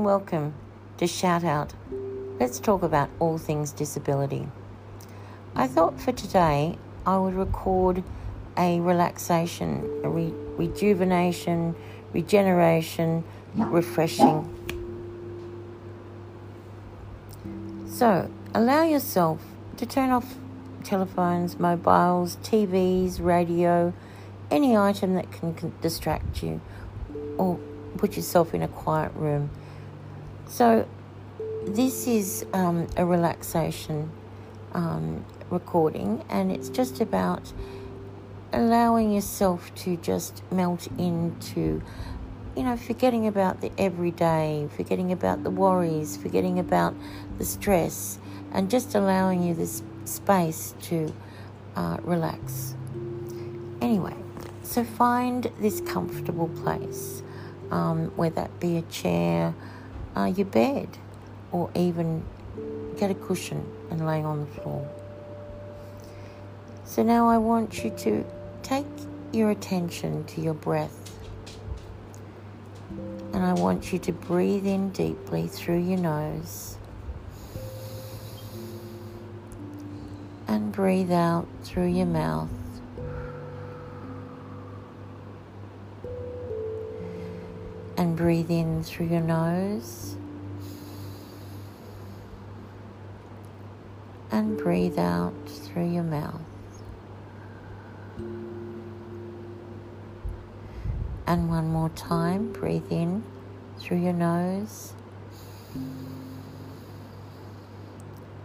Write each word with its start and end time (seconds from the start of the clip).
And 0.00 0.06
welcome 0.06 0.54
to 0.96 1.06
Shout 1.06 1.44
Out. 1.44 1.74
Let's 2.38 2.58
talk 2.58 2.82
about 2.82 3.10
all 3.18 3.36
things 3.36 3.70
disability. 3.70 4.48
I 5.54 5.66
thought 5.66 6.00
for 6.00 6.10
today 6.10 6.78
I 7.04 7.18
would 7.18 7.34
record 7.34 8.02
a 8.56 8.80
relaxation, 8.80 10.00
a 10.02 10.08
re- 10.08 10.32
rejuvenation, 10.56 11.74
regeneration, 12.14 13.24
refreshing. 13.54 14.48
So, 17.86 18.30
allow 18.54 18.84
yourself 18.84 19.42
to 19.76 19.84
turn 19.84 20.08
off 20.08 20.36
telephones, 20.82 21.58
mobiles, 21.58 22.36
TVs, 22.36 23.22
radio, 23.22 23.92
any 24.50 24.74
item 24.74 25.12
that 25.16 25.30
can, 25.30 25.52
can 25.52 25.74
distract 25.82 26.42
you, 26.42 26.62
or 27.36 27.60
put 27.98 28.16
yourself 28.16 28.54
in 28.54 28.62
a 28.62 28.68
quiet 28.68 29.12
room. 29.14 29.50
So, 30.50 30.84
this 31.64 32.08
is 32.08 32.44
um, 32.52 32.88
a 32.96 33.06
relaxation 33.06 34.10
um, 34.72 35.24
recording, 35.48 36.24
and 36.28 36.50
it's 36.50 36.68
just 36.68 37.00
about 37.00 37.52
allowing 38.52 39.12
yourself 39.12 39.72
to 39.76 39.96
just 39.98 40.42
melt 40.50 40.88
into, 40.98 41.80
you 42.56 42.64
know, 42.64 42.76
forgetting 42.76 43.28
about 43.28 43.60
the 43.60 43.70
everyday, 43.78 44.68
forgetting 44.76 45.12
about 45.12 45.44
the 45.44 45.50
worries, 45.50 46.16
forgetting 46.16 46.58
about 46.58 46.96
the 47.38 47.44
stress, 47.44 48.18
and 48.50 48.68
just 48.68 48.96
allowing 48.96 49.44
you 49.44 49.54
this 49.54 49.84
space 50.04 50.74
to 50.82 51.14
uh, 51.76 51.98
relax. 52.02 52.74
Anyway, 53.80 54.16
so 54.64 54.82
find 54.82 55.48
this 55.60 55.80
comfortable 55.82 56.48
place, 56.64 57.22
um, 57.70 58.06
whether 58.16 58.34
that 58.34 58.58
be 58.58 58.78
a 58.78 58.82
chair, 58.82 59.54
uh, 60.16 60.24
your 60.24 60.46
bed, 60.46 60.88
or 61.52 61.70
even 61.74 62.22
get 62.96 63.10
a 63.10 63.14
cushion 63.14 63.64
and 63.90 64.06
lay 64.06 64.22
on 64.22 64.40
the 64.40 64.46
floor. 64.46 64.88
So 66.84 67.02
now 67.02 67.28
I 67.28 67.38
want 67.38 67.84
you 67.84 67.90
to 67.90 68.24
take 68.62 68.86
your 69.32 69.50
attention 69.50 70.24
to 70.24 70.40
your 70.40 70.54
breath. 70.54 70.96
And 73.32 73.44
I 73.44 73.52
want 73.52 73.92
you 73.92 73.98
to 74.00 74.12
breathe 74.12 74.66
in 74.66 74.90
deeply 74.90 75.46
through 75.46 75.78
your 75.78 75.98
nose 75.98 76.76
and 80.48 80.72
breathe 80.72 81.12
out 81.12 81.46
through 81.62 81.86
your 81.86 82.06
mouth. 82.06 82.50
Breathe 88.20 88.50
in 88.50 88.82
through 88.82 89.06
your 89.06 89.22
nose. 89.22 90.14
And 94.30 94.58
breathe 94.58 94.98
out 94.98 95.32
through 95.46 95.90
your 95.90 96.02
mouth. 96.02 96.42
And 101.26 101.48
one 101.48 101.68
more 101.68 101.88
time, 101.90 102.52
breathe 102.52 102.92
in 102.92 103.24
through 103.78 104.02
your 104.02 104.12
nose. 104.12 104.92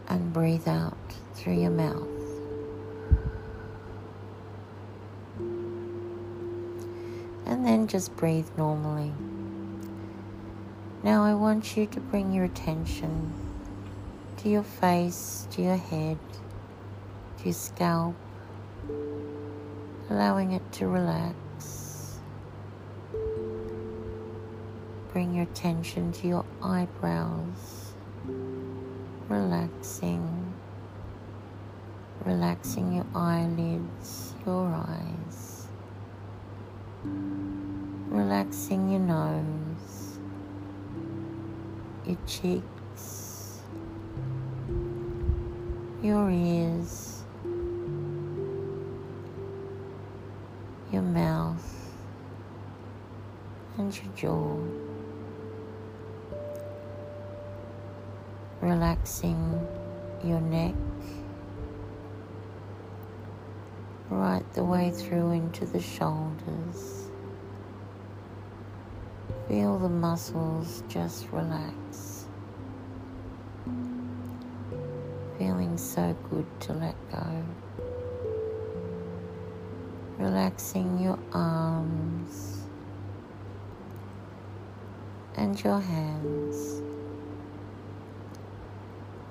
And 0.07 0.31
breathe 0.31 0.69
out 0.69 0.95
through 1.33 1.59
your 1.59 1.71
mouth. 1.71 2.07
And 7.45 7.65
then 7.65 7.87
just 7.87 8.15
breathe 8.15 8.47
normally. 8.57 9.11
Now 11.05 11.23
I 11.23 11.35
want 11.35 11.77
you 11.77 11.85
to 11.85 11.99
bring 11.99 12.33
your 12.33 12.45
attention 12.45 13.31
to 14.37 14.49
your 14.49 14.63
face, 14.63 15.47
to 15.51 15.61
your 15.61 15.77
head, 15.77 16.17
to 17.37 17.43
your 17.43 17.53
scalp, 17.53 18.15
allowing 20.09 20.53
it 20.53 20.63
to 20.71 20.87
relax. 20.87 22.17
Bring 25.13 25.35
your 25.35 25.43
attention 25.43 26.11
to 26.13 26.27
your 26.27 26.45
eyebrows, 26.63 27.93
relaxing. 29.29 30.53
Relaxing 32.25 32.93
your 32.93 33.05
eyelids, 33.13 34.33
your 34.43 34.65
eyes, 34.73 35.67
relaxing 38.09 38.89
your 38.89 39.01
nose, 39.01 39.64
your 42.07 42.17
cheeks, 42.27 43.61
your 46.03 46.29
ears, 46.29 47.23
your 50.91 51.01
mouth, 51.01 51.91
and 53.77 53.95
your 53.95 54.13
jaw. 54.15 54.57
Relaxing 58.61 59.67
your 60.23 60.41
neck 60.41 60.73
right 64.09 64.43
the 64.53 64.63
way 64.63 64.91
through 64.91 65.31
into 65.31 65.65
the 65.65 65.79
shoulders. 65.81 67.04
Feel 69.47 69.77
the 69.77 69.89
muscles 69.89 70.83
just 70.87 71.27
relax. 71.31 72.27
Feeling 75.37 75.77
so 75.77 76.15
good 76.29 76.45
to 76.61 76.73
let 76.73 76.95
go. 77.11 77.43
Relaxing 80.17 80.99
your 80.99 81.19
arms 81.33 82.63
and 85.35 85.61
your 85.63 85.79
hands 85.79 86.81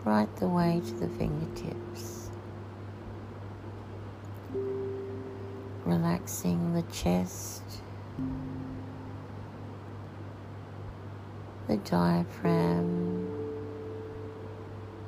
right 0.05 0.35
the 0.37 0.49
way 0.49 0.83
to 0.85 0.95
the 0.95 1.09
fingertips. 1.09 2.25
relaxing 5.85 6.73
the 6.75 6.83
chest, 6.93 7.63
the 11.69 11.77
diaphragm, 11.79 13.27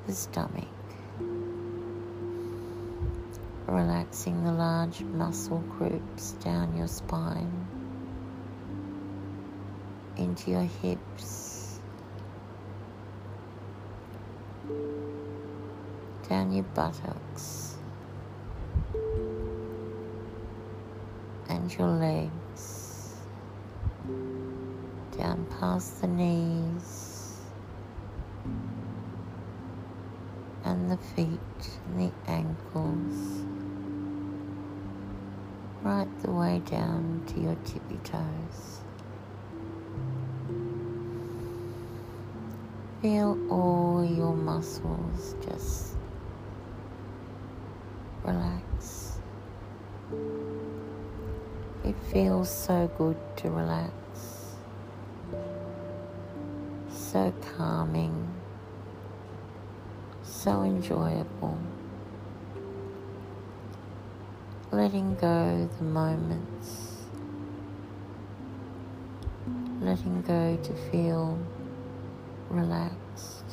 the 0.06 0.12
stomach, 0.12 0.64
relaxing 3.66 4.42
the 4.42 4.52
large 4.52 5.02
muscle 5.02 5.62
groups 5.78 6.32
down 6.42 6.74
your 6.76 6.88
spine, 6.88 7.66
into 10.16 10.50
your 10.50 10.68
hips, 10.82 11.78
down 16.28 16.52
your 16.52 16.64
buttocks. 16.74 17.74
and 21.48 21.72
your 21.78 21.88
legs 21.88 22.45
down 25.26 25.44
past 25.59 26.00
the 26.03 26.06
knees 26.06 27.41
and 30.65 30.89
the 30.89 30.97
feet 30.97 31.80
and 31.86 32.00
the 32.00 32.12
ankles 32.30 33.45
right 35.83 36.06
the 36.22 36.30
way 36.30 36.62
down 36.66 37.24
to 37.27 37.41
your 37.41 37.56
tippy 37.65 37.98
toes. 38.04 38.83
Feel 43.03 43.36
all 43.50 44.04
your 44.04 44.33
muscles 44.33 45.34
just 45.45 45.97
relax. 48.22 49.18
It 51.84 51.97
feels 52.12 52.48
so 52.48 52.89
good 52.97 53.16
to 53.39 53.50
relax, 53.50 53.92
so 57.16 57.33
calming, 57.57 58.28
so 60.22 60.65
enjoyable. 60.65 61.59
Letting 64.71 65.15
go 65.15 65.66
the 65.78 65.84
moments, 65.84 67.07
letting 69.80 70.21
go 70.21 70.59
to 70.63 70.74
feel 70.91 71.39
relaxed. 72.51 73.47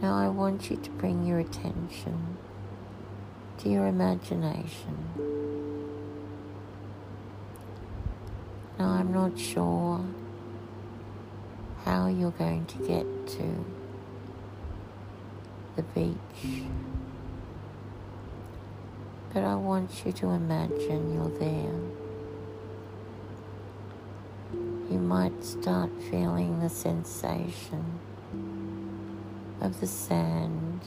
Now 0.00 0.14
I 0.16 0.28
want 0.28 0.70
you 0.70 0.76
to 0.76 0.90
bring 0.90 1.26
your 1.26 1.40
attention 1.40 2.36
to 3.58 3.68
your 3.68 3.88
imagination. 3.88 4.96
Now, 8.78 8.92
I'm 8.92 9.12
not 9.12 9.38
sure 9.38 10.02
how 12.00 12.06
you're 12.06 12.30
going 12.30 12.64
to 12.64 12.78
get 12.78 13.04
to 13.26 13.64
the 15.76 15.82
beach, 15.82 16.62
but 19.34 19.42
I 19.44 19.54
want 19.54 20.02
you 20.06 20.12
to 20.12 20.30
imagine 20.30 21.12
you're 21.12 21.38
there. 21.38 21.78
You 24.90 24.98
might 24.98 25.44
start 25.44 25.90
feeling 26.10 26.60
the 26.60 26.70
sensation 26.70 28.00
of 29.60 29.78
the 29.80 29.86
sand 29.86 30.80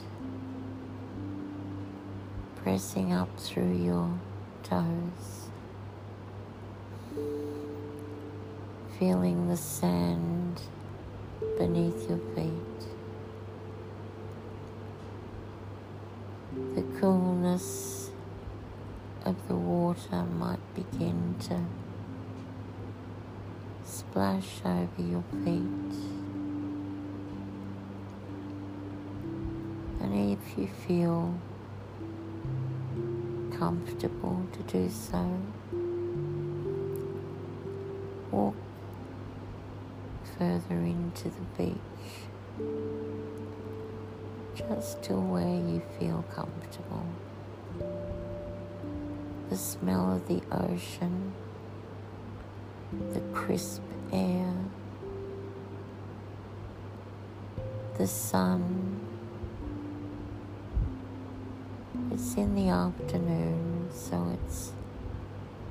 pressing 2.56 3.12
up 3.12 3.28
through 3.38 3.76
your 3.76 4.18
toes, 4.64 5.48
feeling 8.98 9.46
the 9.46 9.56
sand 9.56 10.60
beneath 11.58 12.08
your 12.08 12.18
feet, 12.34 12.80
the 16.74 16.82
coolness 17.00 18.10
of 19.24 19.36
the 19.48 19.54
water 19.54 20.22
might 20.38 20.60
begin 20.74 21.34
to 21.40 21.60
splash 23.84 24.60
over 24.64 25.02
your 25.02 25.24
feet. 25.44 25.94
And 30.00 30.32
if 30.32 30.58
you 30.58 30.68
feel 30.86 31.34
comfortable 33.58 34.44
to 34.52 34.62
do 34.64 34.90
so. 34.90 35.40
Further 40.44 40.80
into 40.80 41.30
the 41.30 41.40
beach, 41.56 41.78
just 44.54 45.02
to 45.02 45.14
where 45.14 45.46
you 45.46 45.80
feel 45.98 46.22
comfortable. 46.34 47.06
The 49.48 49.56
smell 49.56 50.16
of 50.16 50.28
the 50.28 50.42
ocean, 50.52 51.32
the 53.12 53.20
crisp 53.32 53.82
air, 54.12 54.52
the 57.96 58.06
sun. 58.06 59.00
It's 62.10 62.34
in 62.34 62.54
the 62.54 62.68
afternoon, 62.68 63.88
so 63.92 64.36
it's 64.44 64.72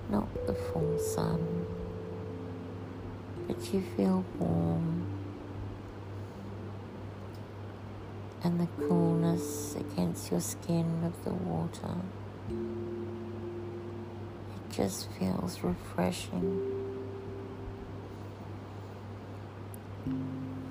not 0.09 0.27
the 0.47 0.53
full 0.53 0.97
sun, 0.97 1.62
but 3.47 3.73
you 3.73 3.81
feel 3.95 4.25
warm 4.39 5.05
and 8.43 8.59
the 8.59 8.67
coolness 8.87 9.75
against 9.75 10.31
your 10.31 10.41
skin 10.41 11.03
of 11.05 11.23
the 11.23 11.33
water. 11.33 11.95
It 12.49 14.75
just 14.75 15.09
feels 15.11 15.63
refreshing. 15.63 16.59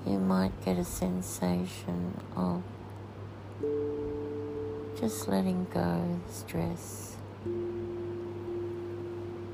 You 0.05 0.19
might 0.19 0.51
get 0.63 0.77
a 0.77 0.85
sensation 0.85 2.21
of 2.35 2.61
just 4.99 5.27
letting 5.27 5.65
go 5.73 5.79
of 5.79 6.31
stress 6.31 7.17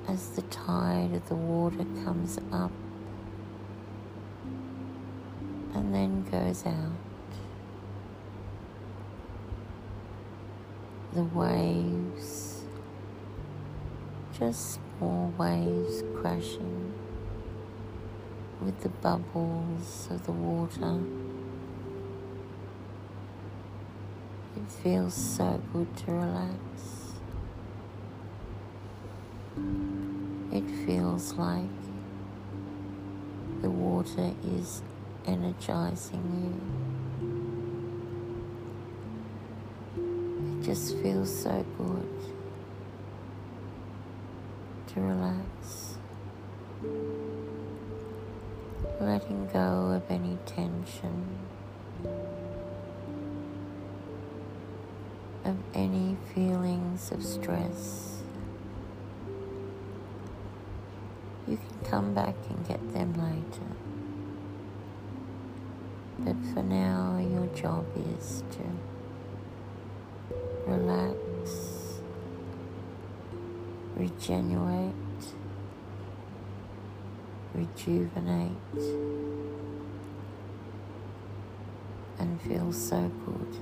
as 0.07 0.29
the 0.31 0.41
tide 0.43 1.11
of 1.13 1.27
the 1.29 1.35
water 1.35 1.85
comes 2.03 2.37
up 2.51 2.71
goes 6.39 6.65
out. 6.65 6.91
The 11.13 11.23
waves, 11.23 12.63
just 14.37 14.79
small 14.97 15.33
waves 15.37 16.03
crashing 16.15 16.93
with 18.61 18.79
the 18.81 18.89
bubbles 18.89 20.07
of 20.11 20.25
the 20.25 20.31
water. 20.31 20.99
It 24.55 24.71
feels 24.83 25.13
so 25.13 25.61
good 25.73 25.97
to 25.97 26.11
relax. 26.11 26.55
It 30.53 30.85
feels 30.85 31.33
like 31.33 31.69
the 33.61 33.69
water 33.69 34.33
is 34.45 34.81
energizing 35.29 36.25
you. 39.97 40.59
It 40.59 40.65
just 40.65 40.97
feels 40.97 41.43
so 41.43 41.65
good 41.77 42.09
to 44.87 44.99
relax. 44.99 45.97
Letting 48.99 49.47
go 49.53 49.91
of 49.95 50.03
any 50.09 50.37
tension. 50.45 51.25
of 55.45 55.57
any 55.73 56.15
feelings 56.33 57.11
of 57.11 57.23
stress. 57.23 58.21
You 61.47 61.57
can 61.57 61.89
come 61.89 62.13
back 62.13 62.35
and 62.49 62.67
get 62.67 62.93
them 62.93 63.13
later. 63.13 63.65
But 66.25 66.35
for 66.53 66.61
now, 66.63 67.17
your 67.17 67.47
job 67.55 67.85
is 68.17 68.43
to 68.51 68.63
relax, 70.69 72.01
regenerate, 73.95 74.93
rejuvenate, 77.53 78.51
and 82.19 82.41
feel 82.41 82.73
so 82.73 83.09
good. 83.25 83.57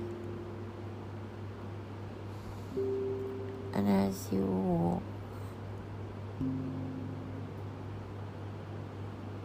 And 3.74 3.88
as 3.88 4.28
you 4.32 4.44
walk 4.44 5.02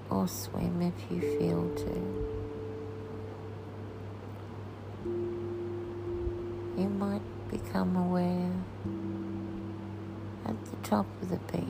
or 0.10 0.28
swim 0.28 0.82
if 0.82 1.12
you 1.12 1.22
feel 1.38 1.70
to, 1.76 2.23
you 6.78 6.90
might 6.90 7.22
become 7.50 7.96
aware 7.96 8.52
at 10.46 10.66
the 10.66 10.76
top 10.88 11.06
of 11.22 11.30
the 11.30 11.38
beach 11.52 11.68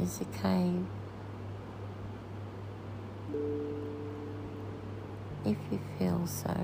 is 0.00 0.20
a 0.20 0.24
cave. 0.42 0.86
If 5.44 5.56
you 5.70 5.80
feel 5.98 6.26
so 6.26 6.56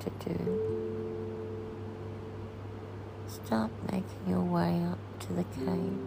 to 0.00 0.10
do. 0.28 0.90
Start 3.28 3.70
making 3.92 4.26
your 4.26 4.40
way 4.40 4.82
up 4.90 4.98
to 5.20 5.32
the 5.34 5.44
cave. 5.44 5.98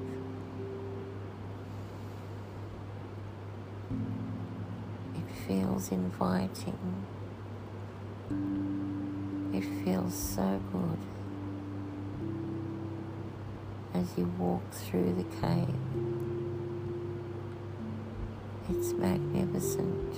It 5.15 5.47
feels 5.47 5.91
inviting. 5.91 7.05
It 8.29 9.63
feels 9.83 10.13
so 10.13 10.61
good 10.71 10.97
as 13.93 14.17
you 14.17 14.25
walk 14.37 14.69
through 14.71 15.13
the 15.13 15.23
cave. 15.41 15.75
It's 18.69 18.93
magnificent. 18.93 20.15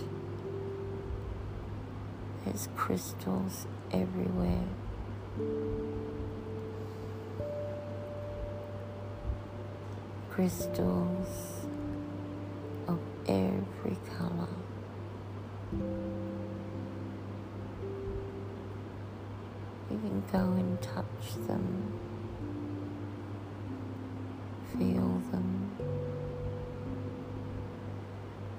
There's 2.46 2.70
crystals 2.76 3.66
everywhere. 3.92 4.68
crystals 10.36 11.55
You 19.92 19.98
can 20.00 20.24
go 20.32 20.40
and 20.40 20.82
touch 20.82 21.36
them, 21.48 21.94
feel 24.72 25.22
them, 25.32 25.72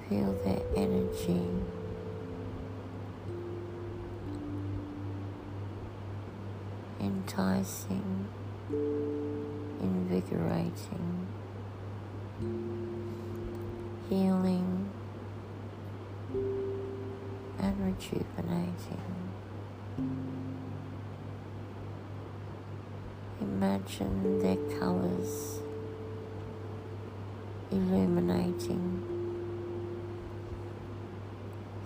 feel 0.09 0.33
their 0.45 0.63
energy. 0.77 1.43
Enticing, 7.01 8.29
invigorating. 9.81 11.27
Healing. 14.09 14.91
And 17.59 17.75
rejuvenating. 17.85 19.03
Imagine 23.87 24.43
their 24.43 24.79
colours 24.81 25.61
illuminating, 27.71 29.03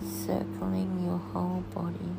circling 0.00 1.04
your 1.04 1.19
whole 1.19 1.62
body 1.75 2.16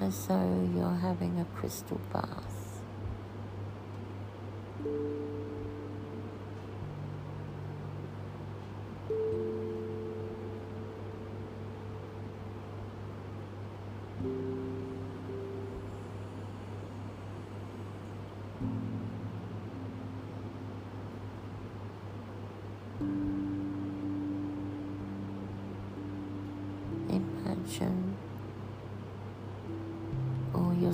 as 0.00 0.26
though 0.26 0.68
you're 0.74 0.90
having 0.90 1.38
a 1.38 1.44
crystal 1.56 2.00
bath. 2.12 2.53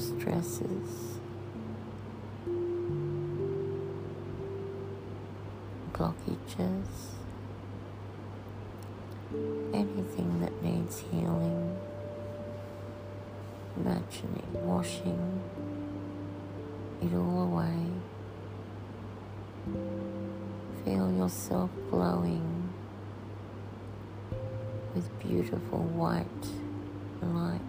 Stresses, 0.00 1.18
blockages, 5.92 6.86
anything 9.72 10.40
that 10.40 10.62
needs 10.62 11.00
healing. 11.10 11.76
Imagine 13.76 14.36
it 14.36 14.58
washing 14.60 15.40
it 17.02 17.14
all 17.14 17.42
away. 17.42 17.86
Feel 20.84 21.12
yourself 21.12 21.70
glowing 21.90 22.72
with 24.94 25.18
beautiful 25.20 25.78
white 25.78 26.26
light, 27.22 27.60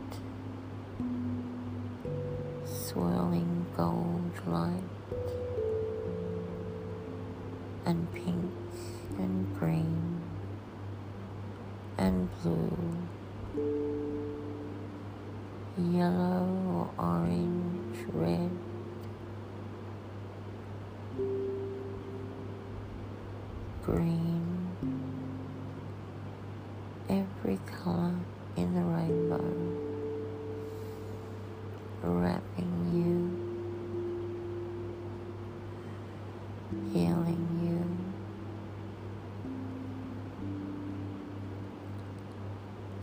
swirling 2.91 3.65
gold 3.77 4.33
light, 4.47 4.83
and 7.85 8.11
pink 8.13 8.51
and 9.17 9.57
green 9.57 10.21
and 11.97 12.27
blue, 12.41 12.97
yellow 15.77 16.89
or 16.99 17.05
orange, 17.05 17.97
red. 18.11 18.51
Green, 23.85 24.67
every 27.09 27.57
color 27.65 28.15
in 28.57 28.75
the 28.75 28.81
rainbow, 28.81 29.90
wrapping 32.03 32.89
you, 32.93 33.29
healing 36.91 37.47
you. 37.63 37.85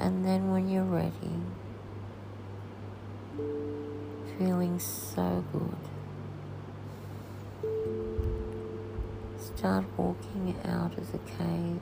And 0.00 0.25
then 0.25 0.50
when 0.52 0.69
you're 0.69 0.85
ready, 0.85 1.12
feeling 4.38 4.78
so 4.78 5.45
good, 5.52 5.76
start 9.38 9.85
walking 9.97 10.57
out 10.64 10.97
of 10.97 11.12
the 11.12 11.19
cave. 11.19 11.81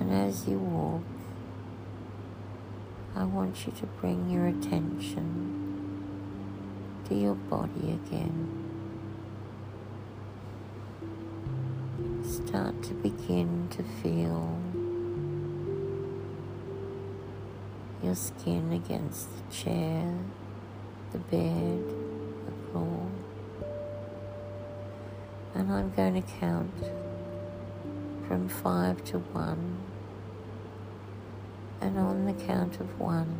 And 0.00 0.12
as 0.12 0.46
you 0.46 0.58
walk, 0.58 1.02
want 3.28 3.66
you 3.66 3.72
to 3.72 3.86
bring 4.00 4.30
your 4.30 4.46
attention 4.46 5.58
to 7.08 7.14
your 7.14 7.34
body 7.34 7.98
again. 8.04 8.64
Start 12.24 12.82
to 12.84 12.94
begin 12.94 13.68
to 13.70 13.82
feel 14.02 14.58
your 18.02 18.14
skin 18.14 18.72
against 18.72 19.28
the 19.36 19.54
chair, 19.54 20.14
the 21.12 21.18
bed, 21.18 21.84
the 22.46 22.70
floor. 22.70 23.06
And 25.54 25.72
I'm 25.72 25.90
going 25.92 26.22
to 26.22 26.32
count 26.40 26.72
from 28.26 28.48
five 28.48 29.04
to 29.04 29.18
one. 29.18 29.78
And 31.88 31.98
on 32.00 32.26
the 32.26 32.34
count 32.34 32.80
of 32.80 33.00
one, 33.00 33.34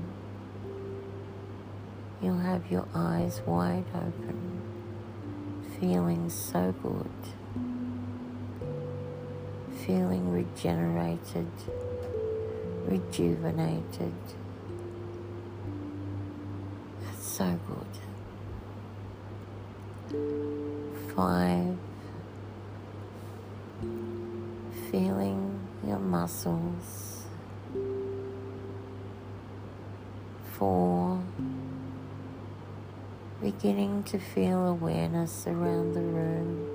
you'll 2.23 2.38
have 2.38 2.71
your 2.71 2.88
eyes 2.95 3.43
wide 3.45 3.85
open, 3.95 4.62
feeling 5.78 6.31
so 6.31 6.75
good, 6.83 7.11
feeling 9.85 10.33
regenerated, 10.33 11.50
rejuvenated. 12.87 14.14
That's 17.02 17.28
so 17.28 17.61
good. 17.69 17.87
Five, 21.14 21.76
feeling 24.90 25.69
your 25.87 25.99
muscles. 25.99 27.08
Four, 30.59 31.23
beginning 33.41 34.03
to 34.05 34.19
feel 34.19 34.67
awareness 34.67 35.47
around 35.47 35.93
the 35.93 36.00
room. 36.00 36.69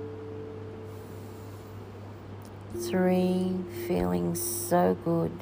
Three, 2.78 3.56
feeling 3.86 4.34
so 4.34 4.96
good 5.04 5.32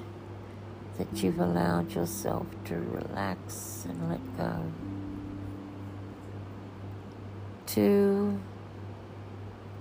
that 0.98 1.22
you've 1.22 1.38
allowed 1.38 1.92
yourself 1.92 2.48
to 2.64 2.74
relax 2.74 3.86
and 3.88 4.10
let 4.10 4.36
go. 4.36 4.72
Two, 7.66 8.40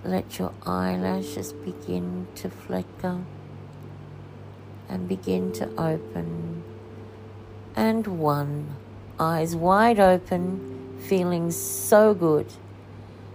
let 0.04 0.38
your 0.38 0.52
eyelashes 0.64 1.52
begin 1.52 2.28
to 2.36 2.48
flicker 2.48 3.24
and 4.88 5.08
begin 5.08 5.50
to 5.54 5.68
open. 5.76 6.62
And 7.74 8.06
one, 8.06 8.76
eyes 9.18 9.56
wide 9.56 9.98
open, 9.98 10.98
feeling 11.08 11.50
so 11.50 12.14
good, 12.14 12.46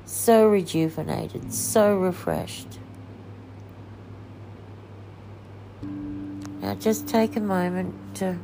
so 0.06 0.48
rejuvenated, 0.48 1.54
so 1.54 1.98
refreshed. 1.98 2.80
Now 6.62 6.76
just 6.76 7.08
take 7.08 7.36
a 7.36 7.40
moment 7.40 7.96
to 8.16 8.38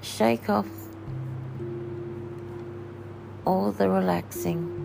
shake 0.00 0.48
off 0.48 0.68
all 3.44 3.72
the 3.72 3.88
relaxing. 3.88 4.76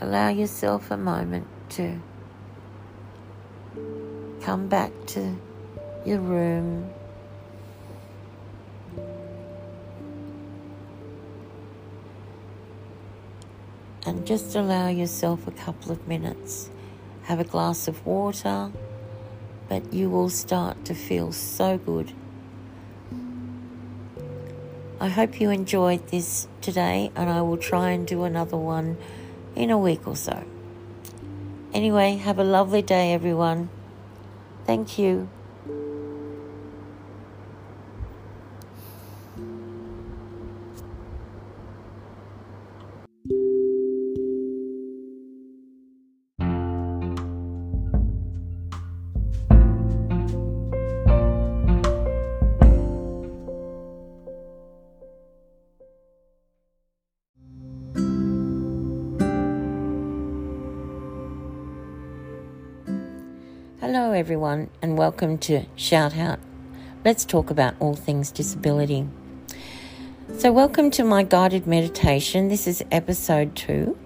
Allow 0.00 0.28
yourself 0.28 0.90
a 0.90 0.96
moment 0.96 1.46
to 1.70 2.00
come 4.44 4.68
back 4.68 4.92
to 5.06 5.34
your 6.04 6.18
room. 6.18 6.92
And 14.04 14.26
just 14.26 14.54
allow 14.54 14.88
yourself 14.88 15.46
a 15.46 15.50
couple 15.50 15.92
of 15.92 16.06
minutes. 16.06 16.68
Have 17.22 17.40
a 17.40 17.44
glass 17.44 17.88
of 17.88 18.04
water, 18.04 18.70
but 19.70 19.94
you 19.94 20.10
will 20.10 20.28
start 20.28 20.84
to 20.84 20.94
feel 20.94 21.32
so 21.32 21.78
good. 21.78 22.12
I 25.00 25.08
hope 25.08 25.40
you 25.40 25.48
enjoyed 25.48 26.06
this 26.08 26.48
today, 26.60 27.10
and 27.16 27.30
I 27.30 27.40
will 27.40 27.56
try 27.56 27.92
and 27.92 28.06
do 28.06 28.24
another 28.24 28.58
one 28.58 28.98
in 29.56 29.70
a 29.70 29.78
week 29.78 30.06
or 30.06 30.16
so. 30.16 30.44
Anyway, 31.72 32.16
have 32.16 32.38
a 32.38 32.44
lovely 32.44 32.82
day, 32.82 33.14
everyone. 33.14 33.70
Thank 34.66 34.98
you. 34.98 35.28
Hello, 63.94 64.10
everyone, 64.10 64.70
and 64.82 64.98
welcome 64.98 65.38
to 65.38 65.66
Shout 65.76 66.16
Out. 66.16 66.40
Let's 67.04 67.24
talk 67.24 67.48
about 67.48 67.76
all 67.78 67.94
things 67.94 68.32
disability. 68.32 69.06
So, 70.36 70.52
welcome 70.52 70.90
to 70.90 71.04
my 71.04 71.22
guided 71.22 71.68
meditation. 71.68 72.48
This 72.48 72.66
is 72.66 72.82
episode 72.90 73.54
two. 73.54 73.96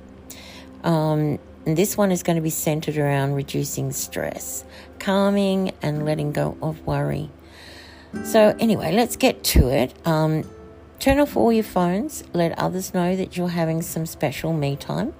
Um, 0.85 1.38
and 1.64 1.75
this 1.75 1.97
one 1.97 2.12
is 2.12 2.23
going 2.23 2.37
to 2.37 2.42
be 2.42 2.50
centered 2.50 2.99
around 2.99 3.33
reducing 3.33 3.90
stress, 3.92 4.62
calming, 4.99 5.73
and 5.80 6.04
letting 6.04 6.33
go 6.33 6.59
of 6.61 6.87
worry. 6.87 7.30
So, 8.25 8.54
anyway, 8.59 8.92
let's 8.92 9.16
get 9.16 9.42
to 9.45 9.68
it. 9.68 9.95
Um, 10.07 10.45
turn 10.99 11.18
off 11.18 11.35
all 11.35 11.50
your 11.50 11.64
phones, 11.64 12.25
let 12.35 12.59
others 12.59 12.92
know 12.92 13.16
that 13.16 13.38
you're 13.38 13.49
having 13.49 13.80
some 13.80 14.04
special 14.04 14.52
me 14.52 14.76
time. 14.76 15.14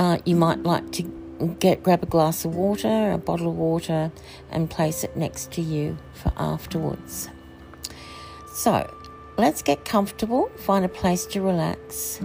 Uh, 0.00 0.18
you 0.24 0.34
might 0.34 0.64
like 0.64 0.90
to 0.90 1.25
get 1.58 1.82
grab 1.82 2.02
a 2.02 2.06
glass 2.06 2.44
of 2.44 2.54
water, 2.54 3.12
a 3.12 3.18
bottle 3.18 3.48
of 3.48 3.56
water, 3.56 4.10
and 4.50 4.70
place 4.70 5.04
it 5.04 5.16
next 5.16 5.52
to 5.52 5.60
you 5.60 5.98
for 6.14 6.32
afterwards. 6.36 7.28
So, 8.54 8.90
let's 9.36 9.62
get 9.62 9.84
comfortable. 9.84 10.50
Find 10.56 10.84
a 10.84 10.88
place 10.88 11.26
to 11.26 11.42
relax, 11.42 12.20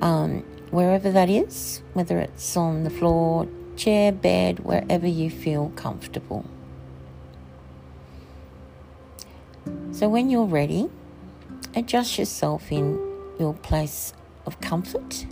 um, 0.00 0.44
wherever 0.70 1.10
that 1.10 1.28
is, 1.28 1.82
whether 1.94 2.18
it's 2.18 2.56
on 2.56 2.84
the 2.84 2.90
floor, 2.90 3.48
chair, 3.76 4.12
bed, 4.12 4.60
wherever 4.60 5.06
you 5.06 5.30
feel 5.30 5.70
comfortable. 5.76 6.44
So, 9.92 10.08
when 10.08 10.30
you're 10.30 10.44
ready, 10.44 10.88
adjust 11.74 12.18
yourself 12.18 12.70
in 12.70 12.98
your 13.38 13.54
place 13.54 14.12
of 14.46 14.60
comfort 14.60 15.26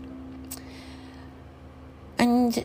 and 2.18 2.64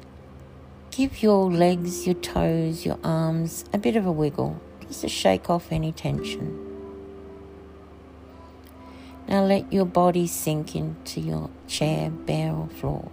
give 0.92 1.24
your 1.24 1.50
legs, 1.50 2.06
your 2.06 2.16
toes, 2.16 2.86
your 2.86 3.00
arms 3.04 3.64
a 3.74 3.78
bit 3.78 3.96
of 3.96 4.06
a 4.06 4.12
wiggle 4.12 4.62
just 4.88 5.02
to 5.02 5.10
shake 5.10 5.50
off 5.50 5.72
any 5.72 5.94
tension. 5.94 6.68
Now 9.28 9.46
let 9.46 9.72
your 9.72 9.86
body 9.86 10.28
sink 10.28 10.76
into 10.76 11.22
your 11.22 11.50
chair, 11.68 12.10
bed, 12.10 12.54
or 12.54 12.68
floor. 12.68 13.10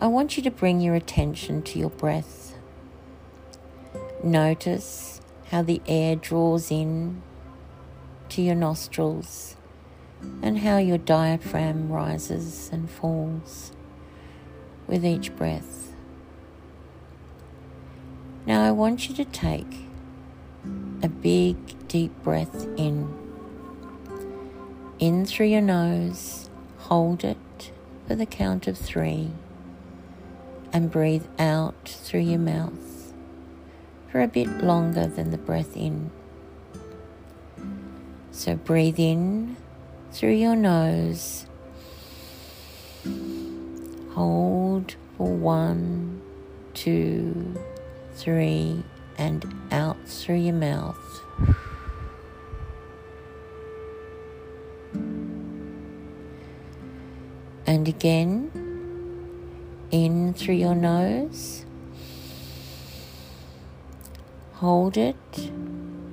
I 0.00 0.06
want 0.06 0.36
you 0.36 0.42
to 0.44 0.50
bring 0.50 0.80
your 0.80 0.94
attention 0.94 1.62
to 1.62 1.78
your 1.78 1.90
breath. 1.90 2.54
Notice 4.24 5.20
how 5.50 5.62
the 5.62 5.82
air 5.86 6.16
draws 6.16 6.70
in 6.70 7.22
to 8.30 8.40
your 8.40 8.54
nostrils 8.54 9.56
and 10.42 10.58
how 10.58 10.78
your 10.78 10.98
diaphragm 10.98 11.90
rises 11.90 12.70
and 12.72 12.90
falls 12.90 13.72
with 14.86 15.04
each 15.04 15.34
breath. 15.36 15.92
Now 18.46 18.64
I 18.64 18.70
want 18.70 19.08
you 19.08 19.14
to 19.16 19.24
take 19.24 19.88
a 21.02 21.08
big 21.08 21.88
deep 21.88 22.12
breath 22.22 22.66
in. 22.76 23.12
In 24.98 25.26
through 25.26 25.46
your 25.46 25.60
nose, 25.60 26.48
hold 26.78 27.24
it 27.24 27.72
for 28.06 28.14
the 28.14 28.26
count 28.26 28.66
of 28.66 28.78
three, 28.78 29.30
and 30.72 30.90
breathe 30.90 31.26
out 31.38 31.84
through 31.84 32.20
your 32.20 32.38
mouth 32.38 33.12
for 34.10 34.22
a 34.22 34.28
bit 34.28 34.48
longer 34.62 35.06
than 35.06 35.32
the 35.32 35.38
breath 35.38 35.76
in. 35.76 36.10
So 38.30 38.54
breathe 38.54 38.98
in 38.98 39.56
through 40.12 40.34
your 40.34 40.56
nose. 40.56 41.46
Hold 44.16 44.96
for 45.18 45.26
one, 45.26 46.22
two, 46.72 47.54
three, 48.14 48.82
and 49.18 49.44
out 49.70 49.98
through 50.08 50.36
your 50.36 50.54
mouth. 50.54 50.96
And 57.66 57.86
again, 57.86 58.50
in 59.90 60.32
through 60.32 60.54
your 60.54 60.74
nose. 60.74 61.66
Hold 64.54 64.96
it. 64.96 65.16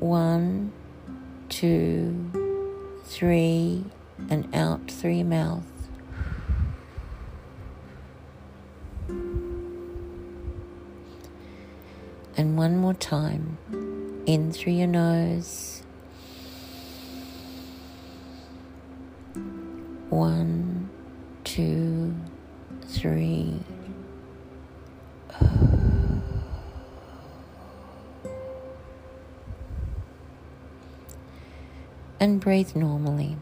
One, 0.02 0.74
two, 1.48 3.00
three, 3.06 3.86
and 4.30 4.54
out 4.54 4.92
through 4.92 5.12
your 5.12 5.26
mouth. 5.26 5.73
And 12.36 12.58
one 12.58 12.78
more 12.78 12.96
time, 12.96 13.58
in 14.26 14.52
through 14.52 14.74
your 14.74 14.88
nose. 14.88 15.84
One, 20.10 20.89
two, 21.43 22.15
three. 22.88 23.60
And 32.19 32.39
breathe 32.39 32.76
normally. 32.76 33.38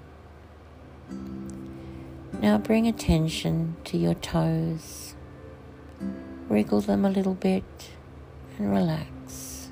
Now 2.42 2.58
bring 2.58 2.88
attention 2.88 3.78
to 3.86 3.98
your 3.98 4.16
toes. 4.16 5.14
Wriggle 6.50 6.82
them 6.82 7.06
a 7.06 7.10
little 7.10 7.36
bit 7.36 7.64
relax. 8.70 9.70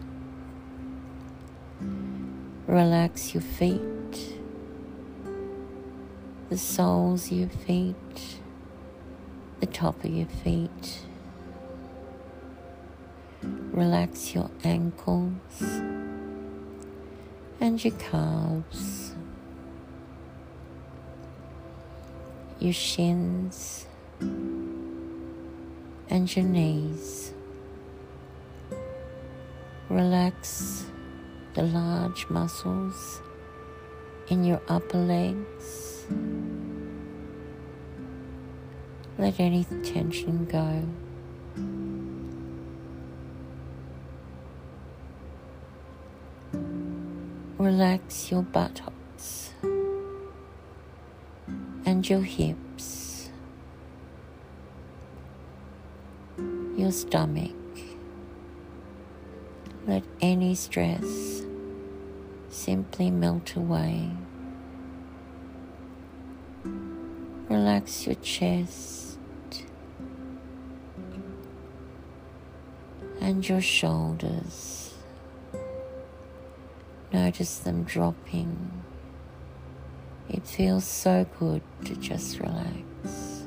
Relax 2.67 3.33
your 3.33 3.41
feet, 3.41 4.37
the 6.49 6.57
soles 6.57 7.31
of 7.31 7.37
your 7.37 7.49
feet, 7.49 8.39
the 9.59 9.65
top 9.65 10.03
of 10.03 10.11
your 10.11 10.27
feet. 10.27 11.05
Relax 13.43 14.35
your 14.35 14.49
ankles 14.63 15.61
and 17.61 17.83
your 17.83 17.93
calves, 17.95 19.13
your 22.59 22.73
shins, 22.73 23.85
and 26.09 26.35
your 26.35 26.45
knees. 26.45 27.33
Relax 29.89 30.85
the 31.55 31.63
large 31.63 32.29
muscles 32.29 33.23
in 34.27 34.43
your 34.43 34.61
upper 34.67 34.99
legs. 34.99 36.05
Let 39.17 39.39
any 39.39 39.63
tension 39.83 40.45
go. 40.45 40.83
Relax 47.57 48.29
your 48.29 48.43
buttocks 48.43 49.53
and 51.87 52.07
your 52.07 52.21
hips, 52.21 53.31
your 56.77 56.91
stomach 56.91 57.58
let 59.89 60.03
any 60.21 60.53
stress 60.53 61.41
simply 62.49 63.09
melt 63.09 63.55
away. 63.55 64.11
Relax 67.49 68.05
your 68.05 68.15
chest 68.15 69.17
and 73.19 73.47
your 73.49 73.61
shoulders. 73.61 74.93
Notice 77.11 77.57
them 77.57 77.83
dropping. 77.83 78.83
It 80.29 80.45
feels 80.45 80.85
so 80.85 81.25
good 81.39 81.63
to 81.85 81.95
just 81.95 82.39
relax. 82.39 83.45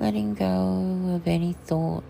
Letting 0.00 0.32
go 0.32 1.14
of 1.14 1.28
any 1.28 1.52
thought 1.52 2.04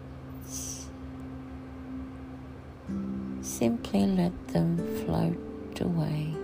Simply 3.58 4.04
let 4.04 4.48
them 4.48 4.76
float 4.98 5.80
away. 5.80 6.34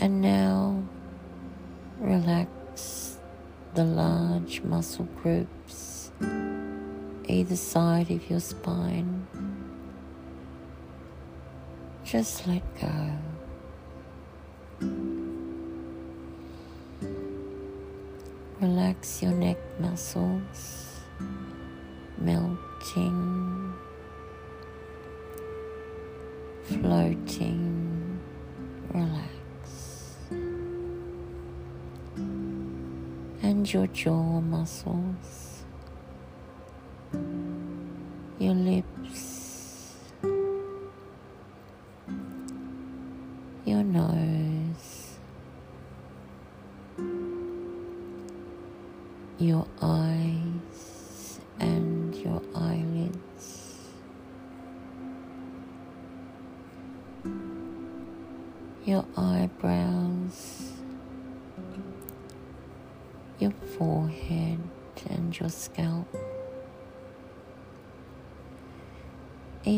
And 0.00 0.20
now 0.20 0.82
relax 2.00 3.18
the 3.74 3.84
large 3.84 4.60
muscle 4.62 5.08
groups 5.22 6.10
either 7.28 7.54
side 7.54 8.10
of 8.10 8.28
your 8.28 8.40
spine. 8.40 9.28
Just 12.02 12.44
let 12.48 12.64
go. 12.80 13.18
Relax 18.60 19.22
your 19.22 19.30
neck 19.30 19.58
muscles, 19.78 20.75
relax. 28.96 29.28
And 33.42 33.72
your 33.72 33.86
jaw 33.88 34.40
muscles, 34.40 35.64
your 38.38 38.54
lips, 38.54 38.95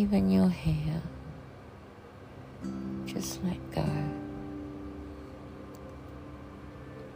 even 0.09 0.31
your 0.31 0.49
hair. 0.49 1.03
Just 3.05 3.45
let 3.45 3.59
go. 3.73 3.85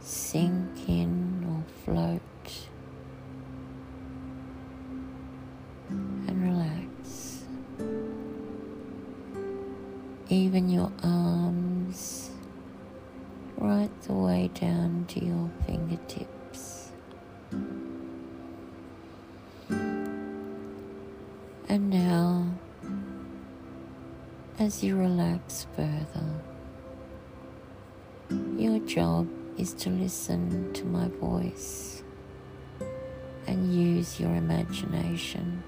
Sink 0.01 0.91
in 0.91 1.43
or 1.49 1.65
float 1.85 2.21
and 5.89 6.43
relax. 6.43 7.45
Even 10.29 10.69
your 10.69 10.93
arms, 11.03 12.31
right 13.57 14.03
the 14.03 14.13
way 14.13 14.51
down 14.53 15.07
to 15.09 15.25
your 15.25 15.51
fingertips. 15.67 16.91
And 21.69 21.89
now, 21.89 22.22
as 24.63 24.85
you 24.85 24.97
relax 24.97 25.67
further, 25.75 26.41
your 28.57 28.79
job 28.87 29.29
is 29.59 29.75
to 29.75 29.91
listen 29.91 30.73
to 30.73 30.85
my 30.85 31.09
voice 31.21 32.05
and 33.49 33.75
use 33.75 34.21
your 34.21 34.33
imagination. 34.37 35.65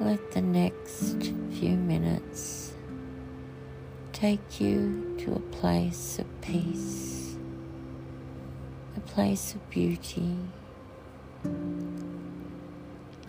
Let 0.00 0.32
the 0.32 0.40
next 0.40 1.34
few 1.50 1.76
minutes 1.76 2.72
take 4.14 4.62
you 4.62 5.14
to 5.18 5.34
a 5.34 5.40
place 5.58 6.18
of 6.18 6.40
peace, 6.40 7.36
a 8.96 9.00
place 9.00 9.54
of 9.54 9.68
beauty. 9.68 10.38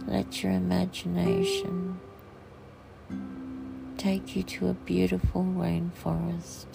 Let 0.08 0.44
your 0.44 0.52
imagination 0.52 2.00
take 3.98 4.36
you 4.36 4.44
to 4.44 4.68
a 4.68 4.74
beautiful 4.74 5.44
rainforest. 5.44 6.68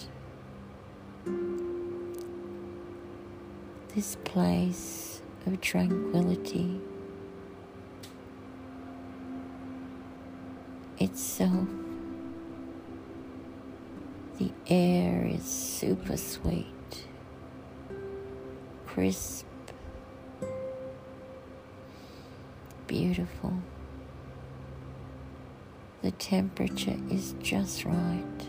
This 3.95 4.17
place 4.25 5.21
of 5.45 5.61
tranquility 5.61 6.81
itself. 10.99 11.67
The 14.39 14.51
air 14.67 15.25
is 15.25 15.43
super 15.43 16.17
sweet, 16.17 17.05
crisp, 18.87 19.45
beautiful. 22.91 23.53
The 26.01 26.11
temperature 26.11 26.97
is 27.09 27.35
just 27.41 27.85
right. 27.85 28.41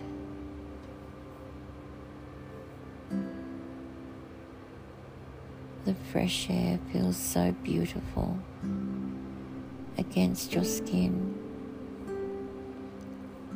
The 5.84 5.94
fresh 6.10 6.48
air 6.50 6.80
feels 6.92 7.16
so 7.16 7.52
beautiful 7.62 8.36
against 9.96 10.52
your 10.52 10.64
skin, 10.64 11.38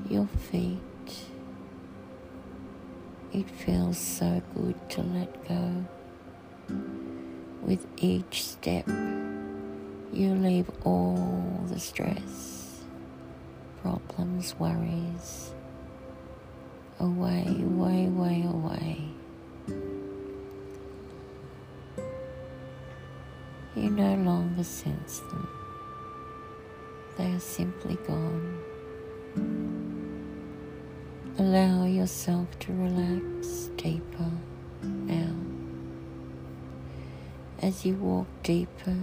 your 0.09 0.29
feet. 0.29 0.79
It 3.33 3.51
feels 3.51 3.99
so 3.99 4.40
good 4.55 4.88
to 4.90 5.03
let 5.03 5.49
go. 5.49 5.85
With 7.62 7.85
each 7.96 8.44
step, 8.44 8.88
you 10.16 10.35
leave 10.35 10.70
all 10.85 11.61
the 11.66 11.79
stress, 11.79 12.83
problems, 13.83 14.55
worries 14.59 15.52
away, 16.98 17.44
way, 17.61 18.07
way 18.09 18.44
away. 18.48 19.05
You 23.74 23.90
no 23.90 24.14
longer 24.14 24.64
sense 24.64 25.18
them, 25.18 25.48
they 27.18 27.33
are 27.33 27.40
simply 27.40 27.96
gone. 28.07 28.59
Allow 31.38 31.85
yourself 31.85 32.59
to 32.61 32.72
relax 32.72 33.68
deeper 33.76 34.31
now 34.83 35.35
as 37.61 37.85
you 37.85 37.94
walk 37.96 38.26
deeper 38.42 38.96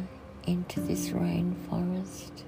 into 0.46 0.80
this 0.82 1.10
rainforest. 1.10 2.44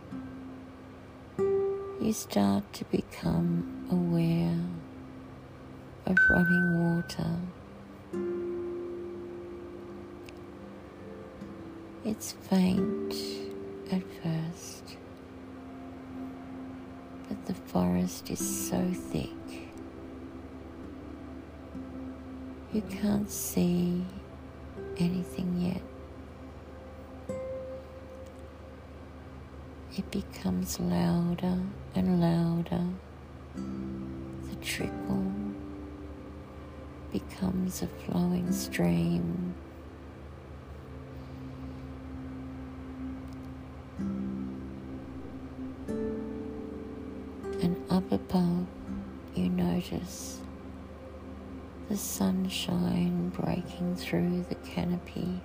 You 1.38 2.14
start 2.14 2.72
to 2.74 2.86
become 2.86 3.88
aware 3.92 4.60
of 6.06 6.18
running 6.30 6.96
water. 6.96 7.32
It's 12.04 12.34
faint 12.34 13.16
at 13.92 14.04
first, 14.22 14.98
but 17.28 17.46
the 17.46 17.56
forest 17.56 18.30
is 18.30 18.70
so 18.70 18.92
thick 18.94 19.32
you 22.76 22.82
can't 22.82 23.32
see 23.32 24.04
anything 24.98 25.56
yet. 25.62 25.95
It 29.98 30.12
becomes 30.12 30.78
louder 30.78 31.58
and 31.96 32.20
louder. 32.20 32.86
The 33.56 34.56
trickle 34.62 35.32
becomes 37.14 37.82
a 37.82 37.88
flowing 37.88 38.52
stream. 38.52 39.56
And 47.62 47.78
up 47.90 48.12
above, 48.12 48.66
you 49.34 49.48
notice 49.48 50.42
the 51.88 51.96
sunshine 51.96 53.30
breaking 53.30 53.96
through 53.96 54.46
the 54.50 54.56
canopy 54.56 55.40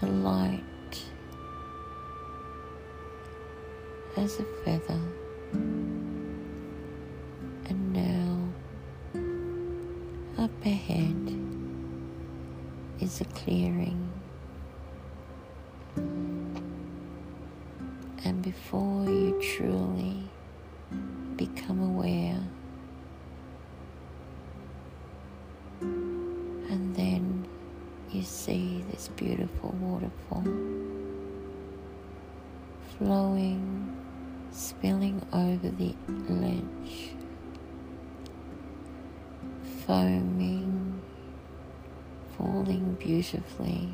The 0.00 0.06
light 0.06 1.04
as 4.16 4.40
a 4.40 4.44
feather, 4.64 5.00
and 7.68 7.92
now 7.92 8.48
up 10.42 10.64
ahead 10.64 11.36
is 13.00 13.20
a 13.20 13.24
clearing. 13.26 14.10
And 18.24 18.40
before 18.40 19.04
you 19.04 19.38
truly 19.42 20.30
become 21.36 21.82
aware, 21.82 22.40
beautiful 29.20 29.74
waterfall 29.80 30.42
flowing, 32.96 33.94
spilling 34.50 35.20
over 35.30 35.68
the 35.68 35.94
ledge, 36.26 37.10
foaming, 39.86 41.02
falling 42.38 42.96
beautifully 42.98 43.90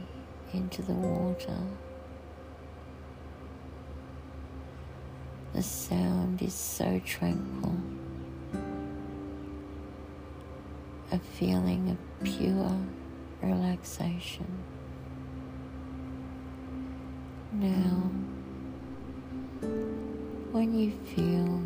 into 0.53 0.83
the 0.83 0.93
water. 0.93 1.59
The 5.55 5.63
sound 5.63 6.41
is 6.41 6.55
so 6.55 7.01
tranquil. 7.05 7.75
A 11.11 11.19
feeling 11.19 11.91
of 11.91 12.25
pure 12.25 12.79
relaxation. 13.43 14.47
Now, 17.59 18.11
when 20.53 20.79
you 20.79 20.91
feel, 21.15 21.63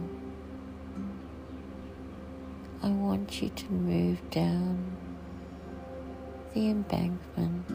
I 2.81 2.91
want 2.91 3.43
you 3.43 3.49
to 3.49 3.73
move 3.73 4.19
down 4.31 4.97
the 6.55 6.71
embankment 6.71 7.69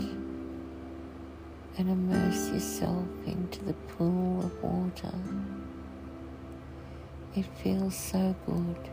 and 1.78 1.89
immerse 1.89 2.51
yourself 2.51 3.06
into 3.25 3.65
the 3.65 3.73
pool 3.73 4.45
of 4.45 4.63
water. 4.63 5.13
It 7.36 7.45
feels 7.62 7.97
so 7.97 8.34
good. 8.45 8.89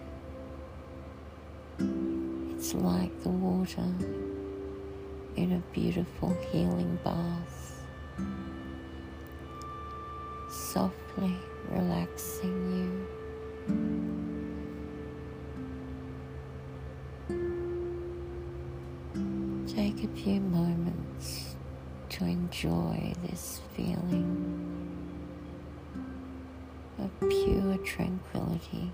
It's 2.56 2.74
like 2.74 3.22
the 3.22 3.28
water 3.28 3.86
in 5.36 5.52
a 5.52 5.62
beautiful 5.72 6.36
healing 6.50 6.98
bath, 7.04 7.84
softly 10.72 11.36
relaxing 11.68 12.56
you. 12.72 12.90
Take 19.66 20.02
a 20.04 20.08
few 20.08 20.40
moments 20.40 21.56
to 22.08 22.24
enjoy 22.24 23.12
this 23.22 23.60
feeling 23.76 24.88
of 26.98 27.10
pure 27.28 27.76
tranquility. 27.84 28.90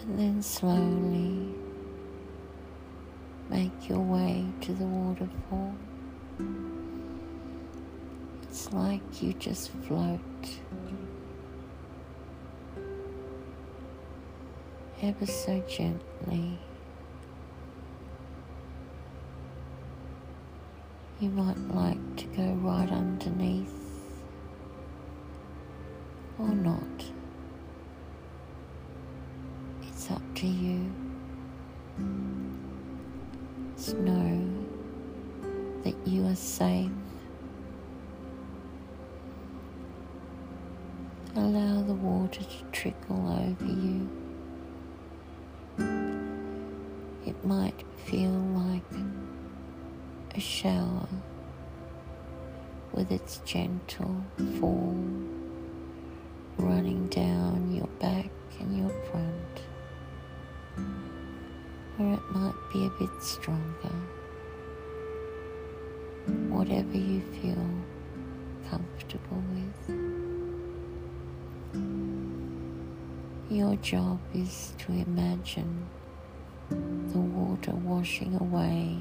And 0.00 0.18
then 0.18 0.40
slowly 0.42 1.54
make 3.50 3.88
your 3.88 4.00
way 4.00 4.44
waterfall. 5.18 5.74
It's 8.42 8.72
like 8.72 9.22
you 9.22 9.32
just 9.34 9.70
float 9.70 10.20
ever 15.02 15.26
so 15.26 15.62
gently. 15.68 16.58
You 21.20 21.30
might 21.30 21.58
like 21.74 22.16
to 22.16 22.24
go 22.26 22.52
right 22.62 22.90
underneath 22.90 23.74
or 26.38 26.48
not. 26.48 27.07
To 74.88 74.94
imagine 74.94 75.86
the 76.70 77.18
water 77.18 77.72
washing 77.72 78.34
away 78.40 78.96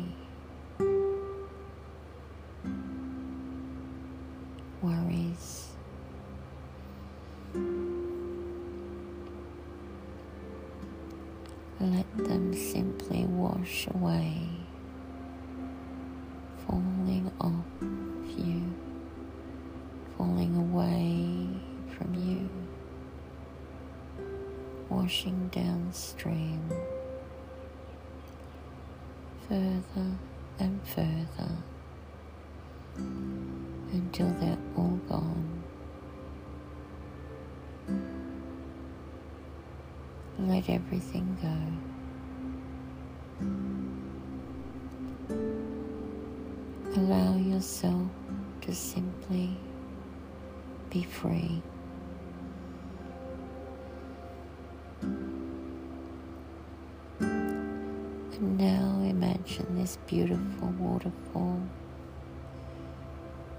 beautiful. 61.07 61.61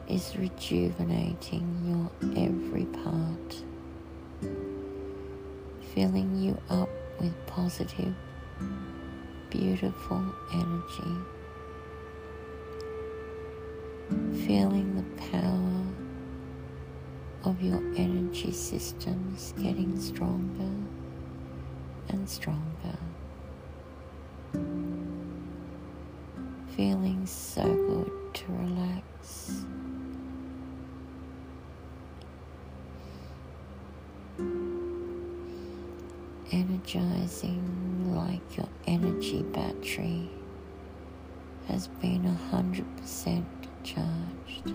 Is 0.09 0.37
rejuvenating 0.39 1.67
your 1.85 2.11
every 2.43 2.87
part, 2.87 3.63
filling 5.95 6.35
you 6.37 6.59
up 6.71 6.89
with 7.21 7.35
positive, 7.47 8.15
beautiful 9.51 10.25
energy, 10.55 11.15
feeling 14.47 14.97
the 14.97 15.23
power 15.31 15.85
of 17.45 17.61
your 17.61 17.83
energy 17.97 18.53
systems 18.53 19.53
getting 19.59 20.01
stronger 20.01 20.73
and 22.09 22.29
stronger. 22.29 22.99
Feeling 26.79 27.27
so 27.27 27.65
good 27.65 28.35
to 28.35 28.45
relax. 28.53 29.65
Energizing 36.53 38.15
like 38.15 38.57
your 38.57 38.69
energy 38.87 39.43
battery 39.43 40.31
has 41.67 41.89
been 41.89 42.25
a 42.25 42.53
hundred 42.53 42.87
percent 42.97 43.45
charged. 43.83 44.73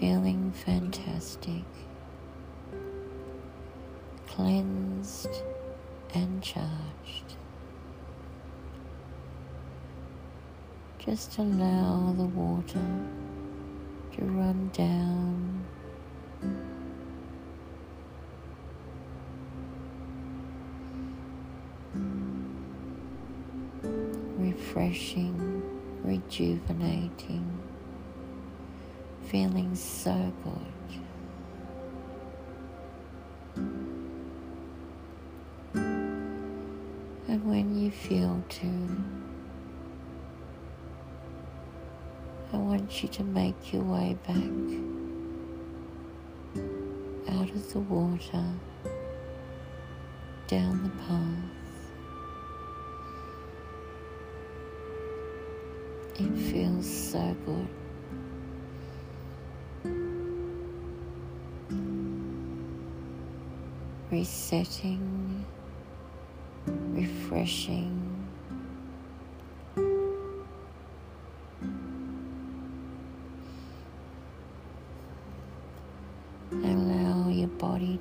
Feeling 0.00 0.52
fantastic, 0.52 1.64
cleansed 4.26 5.42
and 6.14 6.42
charged. 6.42 7.36
Just 11.08 11.38
allow 11.38 12.12
the 12.18 12.26
water 12.26 12.84
to 14.12 14.24
run 14.26 14.70
down. 14.74 15.64
Refreshing, 24.36 25.62
rejuvenating, 26.04 27.58
feeling 29.28 29.74
so 29.74 30.30
good. 30.44 30.74
And 37.28 37.44
when 37.46 37.78
you 37.78 37.90
feel 37.90 38.44
to, 38.46 38.68
I 42.50 42.56
want 42.56 43.02
you 43.02 43.08
to 43.10 43.24
make 43.24 43.74
your 43.74 43.82
way 43.82 44.16
back 44.26 44.36
out 47.28 47.50
of 47.50 47.72
the 47.72 47.80
water, 47.80 48.44
down 50.46 50.82
the 50.82 50.88
path. 51.04 51.58
It 56.18 56.34
feels 56.50 56.88
so 56.88 57.36
good. 57.44 57.68
Resetting, 64.10 65.44
refreshing. 66.66 67.97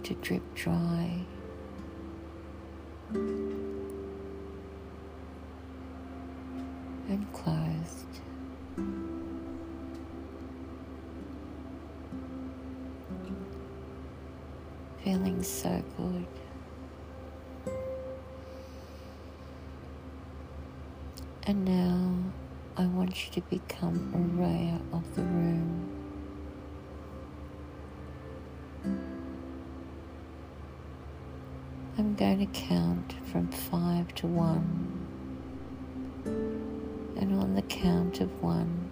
To 0.08 0.14
drip 0.16 0.56
dry. 0.56 1.20
And 7.10 7.28
closed. 7.34 8.22
Feeling 15.04 15.44
so 15.44 15.84
good. 15.98 16.26
And 21.44 21.66
now 21.66 22.14
I 22.78 22.86
want 22.86 23.26
you 23.26 23.32
to 23.34 23.42
become 23.50 24.14
aware 24.14 24.80
of 24.94 25.16
the 25.16 25.24
room. 25.24 25.97
Going 32.18 32.40
to 32.40 32.60
count 32.60 33.14
from 33.32 33.48
five 33.48 34.14
to 34.16 34.26
one. 34.26 35.06
And 36.26 37.40
on 37.40 37.54
the 37.54 37.62
count 37.62 38.22
of 38.22 38.42
one, 38.42 38.90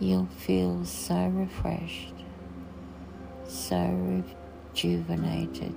you'll 0.00 0.28
feel 0.38 0.82
so 0.86 1.26
refreshed, 1.28 2.14
so 3.46 4.24
rejuvenated. 4.72 5.74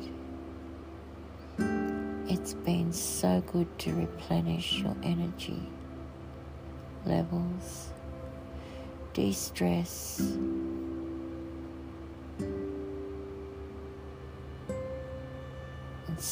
It's 2.30 2.54
been 2.54 2.94
so 2.94 3.44
good 3.52 3.68
to 3.80 3.94
replenish 3.94 4.80
your 4.80 4.96
energy 5.04 5.68
levels, 7.06 7.90
de 9.14 9.34
stress 9.34 10.22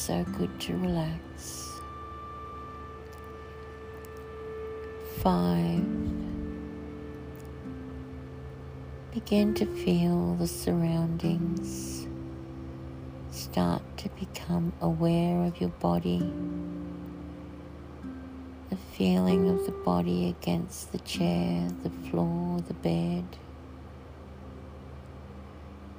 so 0.08 0.24
good 0.38 0.58
to 0.58 0.74
relax. 0.78 1.70
Five. 5.18 5.84
Begin 9.12 9.52
to 9.52 9.66
feel 9.66 10.34
the 10.36 10.46
surroundings. 10.46 12.06
Start 13.30 13.82
to 13.98 14.08
become 14.18 14.72
aware 14.80 15.44
of 15.44 15.60
your 15.60 15.74
body. 15.78 16.32
The 18.70 18.78
feeling 18.96 19.50
of 19.50 19.66
the 19.66 19.72
body 19.84 20.30
against 20.40 20.90
the 20.92 21.00
chair, 21.00 21.68
the 21.82 21.90
floor, 22.08 22.62
the 22.66 22.72
bed. 22.72 23.26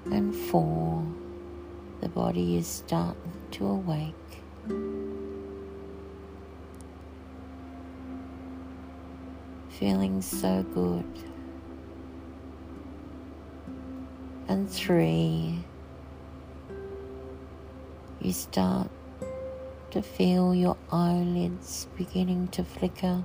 And 0.05 0.35
four 0.35 1.05
the 2.01 2.09
body 2.09 2.57
is 2.57 2.67
starting 2.67 3.31
to 3.51 3.67
awake. 3.67 4.15
Feeling 9.69 10.21
so 10.21 10.63
good. 10.73 11.05
And 14.47 14.69
three, 14.69 15.59
you 18.19 18.33
start 18.33 18.89
to 19.91 20.01
feel 20.01 20.53
your 20.53 20.77
eyelids 20.91 21.87
beginning 21.97 22.47
to 22.49 22.63
flicker. 22.63 23.23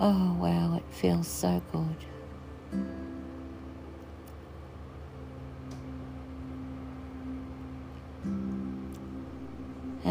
Oh 0.00 0.36
wow, 0.40 0.76
it 0.76 0.94
feels 0.94 1.28
so 1.28 1.62
good. 1.72 2.11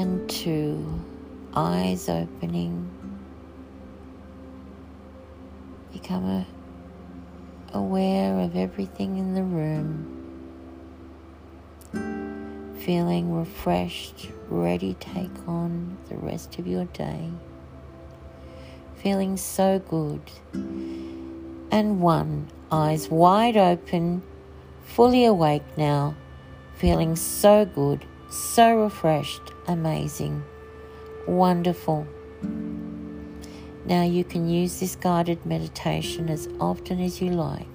And 0.01 0.27
two, 0.27 0.99
eyes 1.53 2.09
opening. 2.09 2.89
Become 5.93 6.25
a, 6.25 6.47
aware 7.73 8.39
of 8.39 8.55
everything 8.55 9.19
in 9.19 9.35
the 9.35 9.43
room. 9.43 10.17
Feeling 12.79 13.31
refreshed, 13.31 14.29
ready 14.49 14.95
to 14.95 14.99
take 14.99 15.47
on 15.47 15.95
the 16.09 16.15
rest 16.15 16.57
of 16.57 16.65
your 16.65 16.85
day. 16.85 17.29
Feeling 18.95 19.37
so 19.37 19.77
good. 19.77 20.21
And 21.71 22.01
one, 22.01 22.47
eyes 22.71 23.07
wide 23.07 23.55
open, 23.55 24.23
fully 24.83 25.25
awake 25.25 25.77
now, 25.77 26.15
feeling 26.75 27.15
so 27.15 27.65
good 27.65 28.03
so 28.31 28.83
refreshed, 28.83 29.51
amazing, 29.67 30.43
wonderful. 31.27 32.07
Now 33.85 34.03
you 34.03 34.23
can 34.23 34.47
use 34.47 34.79
this 34.79 34.95
guided 34.95 35.45
meditation 35.45 36.29
as 36.29 36.47
often 36.59 37.01
as 37.01 37.21
you 37.21 37.31
like, 37.31 37.67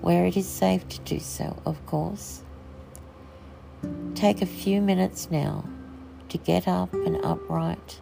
where 0.00 0.24
it 0.26 0.36
is 0.36 0.46
safe 0.46 0.88
to 0.88 1.00
do 1.00 1.18
so, 1.18 1.60
of 1.66 1.84
course. 1.86 2.42
Take 4.14 4.42
a 4.42 4.46
few 4.46 4.80
minutes 4.80 5.30
now 5.30 5.64
to 6.28 6.38
get 6.38 6.66
up 6.66 6.92
and 6.92 7.24
upright. 7.24 8.00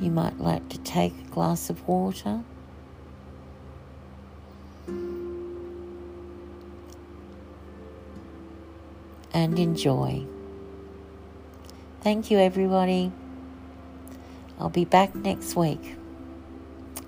You 0.00 0.10
might 0.10 0.38
like 0.38 0.68
to 0.70 0.78
take 0.78 1.12
a 1.18 1.30
glass 1.30 1.70
of 1.70 1.86
water. 1.86 2.42
And 9.32 9.58
enjoy. 9.58 10.26
Thank 12.08 12.30
you, 12.30 12.38
everybody. 12.38 13.12
I'll 14.58 14.70
be 14.70 14.86
back 14.86 15.14
next 15.14 15.54
week. 15.54 15.96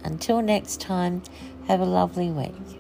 Until 0.05 0.43
next 0.43 0.79
time, 0.79 1.23
have 1.69 1.81
a 1.81 1.87
lovely 1.87 2.31
week. 2.31 2.80